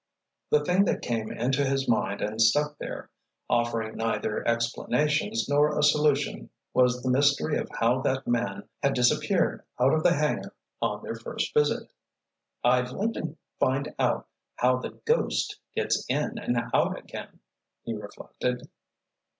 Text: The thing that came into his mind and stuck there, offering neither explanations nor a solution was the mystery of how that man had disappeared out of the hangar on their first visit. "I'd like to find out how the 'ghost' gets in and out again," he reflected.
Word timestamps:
The 0.49 0.65
thing 0.65 0.85
that 0.85 1.03
came 1.03 1.31
into 1.31 1.63
his 1.63 1.87
mind 1.87 2.21
and 2.21 2.41
stuck 2.41 2.79
there, 2.79 3.11
offering 3.47 3.97
neither 3.97 4.43
explanations 4.47 5.47
nor 5.47 5.77
a 5.77 5.83
solution 5.83 6.49
was 6.73 7.03
the 7.03 7.11
mystery 7.11 7.55
of 7.59 7.69
how 7.71 8.01
that 8.01 8.25
man 8.25 8.67
had 8.81 8.95
disappeared 8.95 9.63
out 9.79 9.93
of 9.93 10.01
the 10.01 10.13
hangar 10.15 10.55
on 10.81 11.03
their 11.03 11.13
first 11.17 11.53
visit. 11.53 11.93
"I'd 12.63 12.89
like 12.89 13.13
to 13.13 13.35
find 13.59 13.93
out 13.99 14.27
how 14.55 14.77
the 14.77 14.89
'ghost' 15.05 15.59
gets 15.75 16.03
in 16.09 16.39
and 16.39 16.57
out 16.73 16.97
again," 16.97 17.39
he 17.83 17.93
reflected. 17.93 18.67